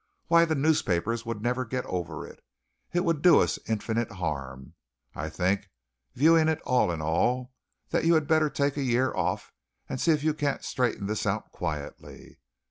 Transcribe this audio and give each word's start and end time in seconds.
Why 0.29 0.45
the 0.45 0.55
newspapers 0.55 1.27
would 1.27 1.43
never 1.43 1.63
get 1.63 1.85
over 1.85 2.25
it. 2.25 2.43
It 2.91 3.05
would 3.05 3.21
do 3.21 3.39
us 3.39 3.59
infinite 3.67 4.13
harm. 4.13 4.73
I 5.13 5.29
think, 5.29 5.69
viewing 6.15 6.47
it 6.47 6.59
all 6.63 6.91
in 6.91 7.03
all, 7.03 7.53
that 7.89 8.03
you 8.03 8.15
had 8.15 8.25
better 8.25 8.49
take 8.49 8.77
a 8.77 8.81
year 8.83 9.13
off 9.13 9.51
and 9.87 10.01
see 10.01 10.11
if 10.11 10.23
you 10.23 10.33
can't 10.33 10.63
straighten 10.65 11.05
this 11.05 11.27
out 11.27 11.51
quietly. 11.51 12.39